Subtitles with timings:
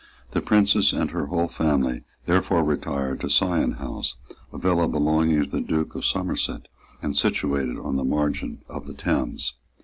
[0.31, 4.15] The Princess and her whole family therefore retired to Sion House,
[4.51, 6.67] a villa belonging to the Duke of Somerset,
[7.03, 9.53] and situated on the margin of the Thames.